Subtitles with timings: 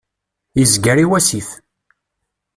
[0.59, 1.49] Yezger i wasif.